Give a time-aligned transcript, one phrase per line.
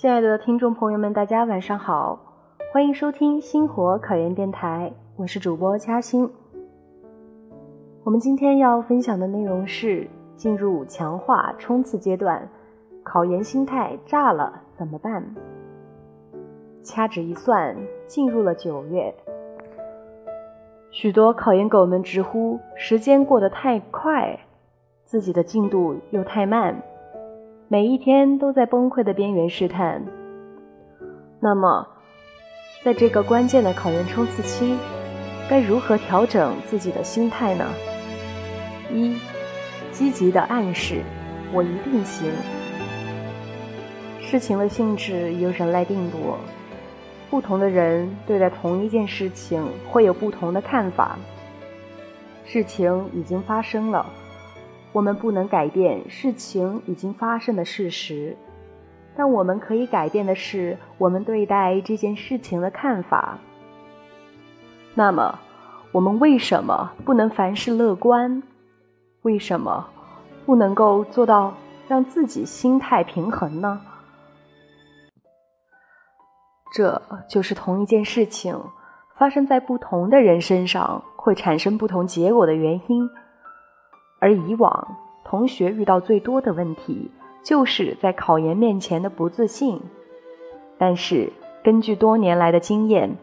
[0.00, 2.20] 亲爱的听众朋友们，大家晚上好，
[2.72, 6.30] 欢迎收听星火考研电台，我是主播嘉欣。
[8.04, 10.06] 我们今天要分享的内容是
[10.36, 12.48] 进入强化冲刺阶段，
[13.02, 15.34] 考研心态炸了怎么办？
[16.84, 17.76] 掐指一算，
[18.06, 19.12] 进入了九月，
[20.92, 24.38] 许多考研狗们直呼时间过得太快，
[25.04, 26.80] 自己的进度又太慢。
[27.70, 30.02] 每一天都在崩溃的边缘试探。
[31.38, 31.86] 那么，
[32.82, 34.74] 在这个关键的考研冲刺期，
[35.50, 37.66] 该如何调整自己的心态呢？
[38.90, 39.18] 一、
[39.92, 41.02] 积极的暗示
[41.52, 42.32] ：“我一定行。”
[44.24, 46.38] 事情的性质由人来定夺，
[47.28, 51.18] 不同的人对待同一件事情会有不同的看法。
[52.46, 54.06] 事情已经发生了。
[54.92, 58.36] 我们不能改变事情已经发生的事实，
[59.16, 63.38] 但我们可以改变的是我们对待这件事情的看法。
[64.94, 65.38] 那么，
[65.92, 68.42] 我们为什么不能凡事乐观？
[69.22, 69.86] 为什么
[70.46, 71.54] 不能够做到
[71.86, 73.80] 让自己心态平衡呢？
[76.72, 78.58] 这就是同一件事情
[79.16, 83.08] 发生在不同的人身上会产生不同结果的原因。
[84.18, 87.10] 而以往同学遇到最多的问题，
[87.42, 89.80] 就是在考研面前的不自信。
[90.76, 93.16] 但是根据多年来的经验，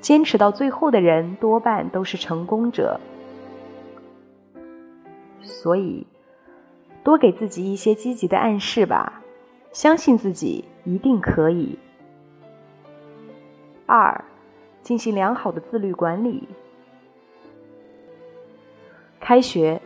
[0.00, 2.98] 坚持到最后的人多半都是成功者。
[5.42, 6.06] 所以，
[7.02, 9.22] 多给自己一些积极的暗示吧，
[9.72, 11.78] 相信自己一定可以。
[13.86, 14.24] 二，
[14.82, 16.48] 进行良好的自律管理。
[19.20, 19.80] 开学。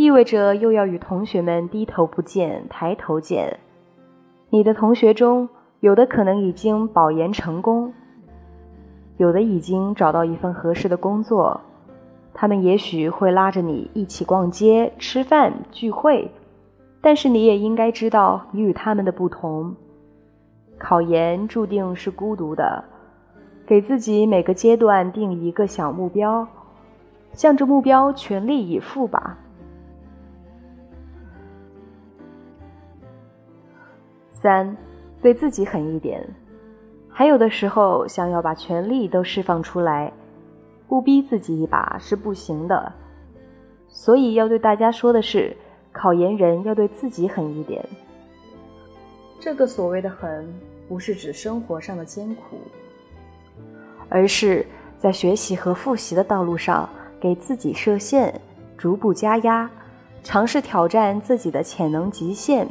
[0.00, 3.58] 意味着又要与同学们低头不见抬头见。
[4.48, 5.46] 你的同学中，
[5.80, 7.92] 有的可能已经保研成功，
[9.18, 11.60] 有的已经找到一份合适的工作，
[12.32, 16.30] 他们也许会拉着你一起逛街、吃饭、聚会，
[17.02, 19.76] 但是你也应该知道，你与他们的不同。
[20.78, 22.82] 考研注定是孤独的，
[23.66, 26.48] 给自己每个阶段定一个小目标，
[27.34, 29.36] 向着目标全力以赴吧。
[34.40, 34.74] 三，
[35.20, 36.26] 对自己狠一点，
[37.10, 40.10] 还有的时候想要把全力都释放出来，
[40.88, 42.90] 不逼自己一把是不行的。
[43.88, 45.54] 所以要对大家说的是，
[45.92, 47.84] 考研人要对自己狠一点。
[49.38, 50.50] 这个所谓的狠，
[50.88, 52.56] 不是指生活上的艰苦，
[54.08, 54.64] 而是
[54.96, 56.88] 在学习和复习的道路上
[57.20, 58.40] 给自己设限，
[58.78, 59.70] 逐步加压，
[60.22, 62.66] 尝试挑战自己的潜能极限。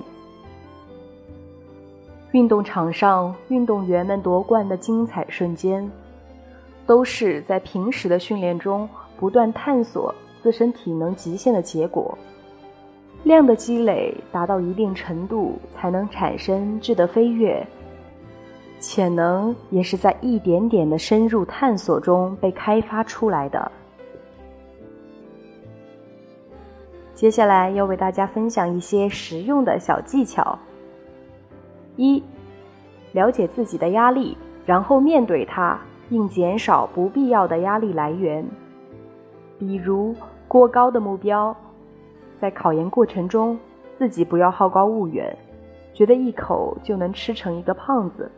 [2.31, 5.90] 运动场上，运动员们夺冠的精彩瞬间，
[6.85, 12.16] 都是在平时的训练中不断探索自身体能极限的结果。
[13.23, 17.66] 量的积累达到一定程度，才能产生质的飞跃。
[18.79, 23.69] 潜能也是在一点点的深入探索中被开发出来的。
[27.13, 30.57] 接下来要为大家分享一些实用的小技巧。
[31.99, 32.23] 一，
[33.11, 35.77] 了解自己的压力，然后面对它，
[36.07, 38.45] 并减少不必要的压力来源。
[39.59, 40.15] 比如
[40.47, 41.53] 过高的目标，
[42.38, 43.59] 在考研过程中，
[43.97, 45.38] 自己不要好高骛远，
[45.93, 48.31] 觉得一口就能吃成一个胖子。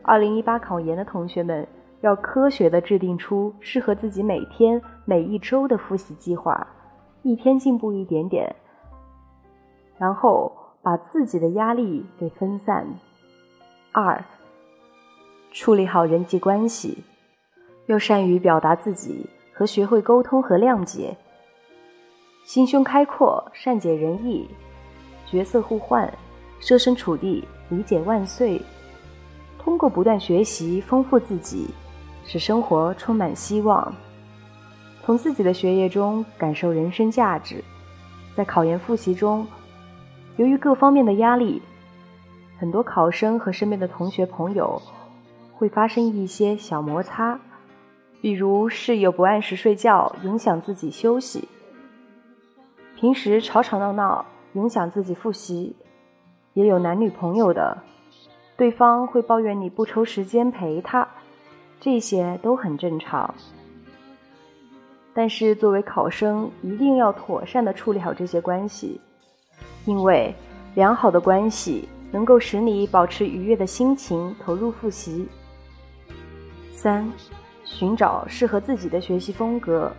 [0.00, 1.68] 二零一八考研的同学们，
[2.00, 6.66] 要科学的制定出适合自己每天、每一周的复习计划，
[7.20, 8.56] 一天进步一点点，
[9.98, 10.50] 然后。
[10.82, 12.86] 把自己的压力给分散。
[13.92, 14.24] 二，
[15.52, 17.04] 处理好人际关系，
[17.86, 19.24] 要善于表达自己
[19.54, 21.16] 和学会沟通和谅解。
[22.44, 24.48] 心胸开阔，善解人意，
[25.24, 26.12] 角色互换，
[26.58, 28.60] 设身处地，理解万岁。
[29.58, 31.68] 通过不断学习，丰富自己，
[32.24, 33.94] 使生活充满希望。
[35.04, 37.62] 从自己的学业中感受人生价值，
[38.34, 39.46] 在考研复习中。
[40.36, 41.60] 由于各方面的压力，
[42.58, 44.80] 很多考生和身边的同学朋友
[45.54, 47.38] 会发生一些小摩擦，
[48.20, 51.46] 比如室友不按时睡觉影响自己休息，
[52.96, 54.24] 平时吵吵闹闹
[54.54, 55.76] 影响自己复习，
[56.54, 57.76] 也有男女朋友的，
[58.56, 61.06] 对方会抱怨你不抽时间陪他，
[61.78, 63.34] 这些都很正常。
[65.12, 68.98] 但是作为考生，一定要妥善的处理好这些关系。
[69.84, 70.34] 因为
[70.74, 75.26] 良好的关系能够使你保持愉悦的心情投入复习。
[76.72, 77.08] 三，
[77.64, 79.90] 寻找适合自己的学习风格。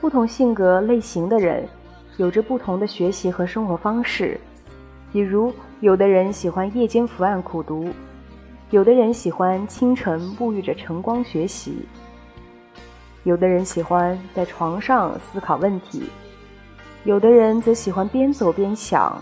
[0.00, 1.66] 不同性格类型的人，
[2.18, 4.38] 有着不同的学习和生活方式。
[5.12, 7.88] 比如，有的人喜欢夜间伏案苦读，
[8.70, 11.86] 有的人喜欢清晨沐浴着晨光学习，
[13.24, 16.04] 有的人喜欢在床上思考问题，
[17.06, 19.16] 有的人则喜欢边走边想，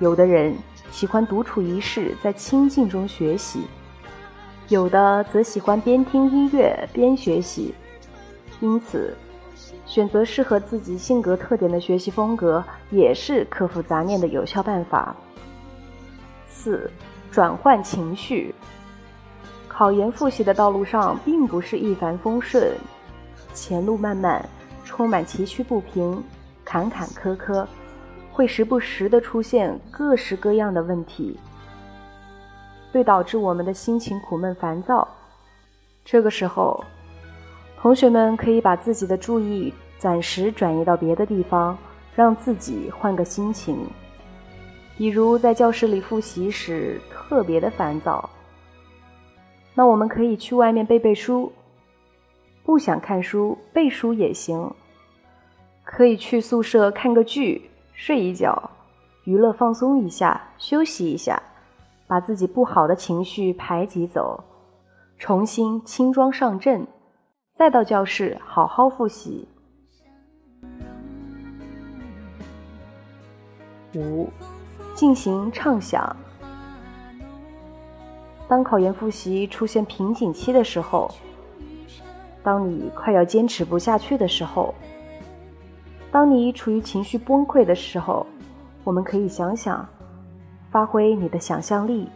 [0.00, 0.52] 有的人
[0.90, 3.60] 喜欢独处一室，在清静中学习，
[4.66, 7.72] 有的则喜欢边听音乐边学习。
[8.58, 9.16] 因此，
[9.86, 15.14] 选择适合自己性格特点的学习风格，也是克服杂念的有效办法。
[16.48, 16.90] 四、
[17.30, 18.52] 转换情绪。
[19.68, 22.72] 考研复习的道路上并不是一帆风顺，
[23.54, 24.44] 前路漫漫，
[24.84, 26.20] 充满崎岖不平、
[26.66, 27.64] 坎坎坷坷，
[28.32, 31.38] 会时不时的出现各式各样的问题，
[32.92, 35.06] 会导致我们的心情苦闷烦躁。
[36.04, 36.84] 这个时候，
[37.80, 41.78] 同学们可以把自己的注意暂时转移到别的地方，
[42.14, 43.78] 让自己换个心情。
[44.98, 48.28] 比如在教室里复习时特别的烦躁，
[49.74, 51.52] 那我们可以去外面背背书。
[52.64, 54.68] 不想看书，背书也行。
[55.86, 58.70] 可以去宿舍看个剧，睡一觉，
[59.22, 61.40] 娱乐放松一下，休息一下，
[62.08, 64.42] 把自己不好的情绪排挤走，
[65.16, 66.84] 重新轻装上阵。
[67.54, 69.46] 再到教室好好复习。
[73.94, 74.28] 五，
[74.92, 76.14] 进行畅想。
[78.48, 81.08] 当考研复习出现瓶颈期的时候，
[82.42, 84.74] 当你快要坚持不下去的时候，
[86.16, 88.26] 当你处于情绪崩溃的时候，
[88.84, 89.86] 我们可以想想，
[90.70, 92.08] 发挥你的想象力，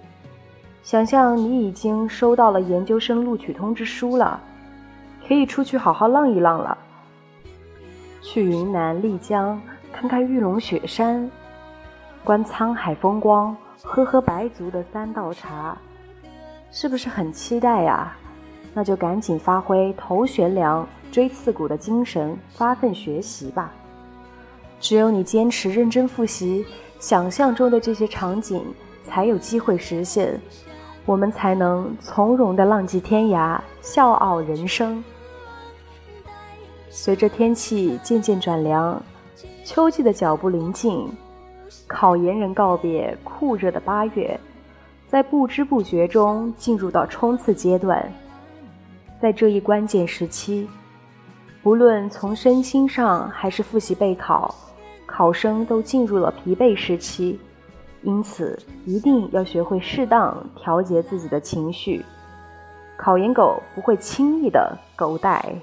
[0.82, 4.41] 想象你已经收到了研究生录取通知书了。
[5.29, 6.79] 可以出去好好浪一浪了，
[8.23, 9.61] 去云南丽江
[9.93, 11.31] 看看玉龙雪山，
[12.25, 15.76] 观沧海风光，喝喝白族的三道茶，
[16.70, 18.17] 是不是很期待呀？
[18.73, 23.70] 那就赶紧发挥头悬梁、锥刺股的精神，发奋学习吧。
[24.81, 26.65] 只有你坚持认真复习，
[26.99, 28.65] 想象中的这些场景
[29.05, 30.41] 才有机会实现，
[31.05, 35.05] 我们才能从容的浪迹天涯，笑傲人生。
[36.88, 39.00] 随着天气渐渐转凉，
[39.65, 41.06] 秋季的脚步临近，
[41.87, 44.38] 考研人告别酷热的八月，
[45.06, 48.11] 在不知不觉中进入到冲刺阶段。
[49.21, 50.67] 在这一关键时期，
[51.62, 54.55] 不论从身心上还是复习备考，
[55.20, 57.38] 考生都进入了疲惫时期。
[58.02, 62.02] 因此，一定要学会适当调节自己的情绪。
[62.96, 65.55] 考研狗不会轻易的狗带。